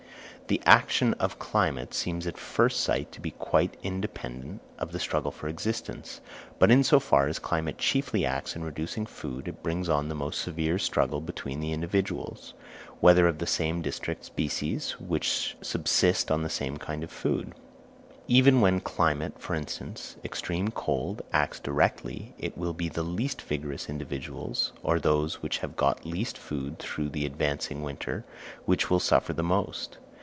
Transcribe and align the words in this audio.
The 0.47 0.61
action 0.65 1.13
of 1.13 1.39
climate 1.39 1.93
seems 1.93 2.27
at 2.27 2.37
first 2.37 2.81
sight 2.81 3.09
to 3.13 3.21
be 3.21 3.31
quite 3.31 3.77
independent 3.83 4.59
of 4.77 4.91
the 4.91 4.99
struggle 4.99 5.31
for 5.31 5.47
existence; 5.47 6.19
but 6.59 6.69
in 6.69 6.83
so 6.83 6.99
far 6.99 7.29
as 7.29 7.39
climate 7.39 7.77
chiefly 7.77 8.25
acts 8.25 8.53
in 8.53 8.61
reducing 8.61 9.05
food, 9.05 9.47
it 9.47 9.63
brings 9.63 9.87
on 9.87 10.09
the 10.09 10.13
most 10.15 10.41
severe 10.41 10.77
struggle 10.77 11.21
between 11.21 11.61
the 11.61 11.71
individuals, 11.71 12.53
whether 12.99 13.29
of 13.29 13.37
the 13.37 13.47
same 13.47 13.75
or 13.77 13.79
of 13.79 13.83
distinct 13.85 14.25
species, 14.25 14.99
which 14.99 15.55
subsist 15.61 16.29
on 16.29 16.41
the 16.43 16.49
same 16.49 16.75
kind 16.75 17.05
of 17.05 17.11
food. 17.11 17.53
Even 18.27 18.59
when 18.59 18.81
climate, 18.81 19.39
for 19.39 19.55
instance, 19.55 20.17
extreme 20.21 20.67
cold, 20.67 21.21
acts 21.31 21.61
directly, 21.61 22.33
it 22.37 22.57
will 22.57 22.73
be 22.73 22.89
the 22.89 23.03
least 23.03 23.41
vigorous 23.41 23.87
individuals, 23.87 24.73
or 24.83 24.99
those 24.99 25.41
which 25.41 25.59
have 25.59 25.77
got 25.77 26.05
least 26.05 26.37
food 26.37 26.77
through 26.77 27.07
the 27.07 27.25
advancing 27.25 27.81
winter, 27.83 28.25
which 28.65 28.89
will 28.89 28.99
suffer 28.99 29.31
the 29.31 29.41
most. 29.43 29.97